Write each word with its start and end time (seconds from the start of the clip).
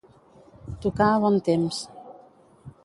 Tocar 0.85 1.11
a 1.17 1.21
bon 1.27 1.39
temps. 1.49 1.85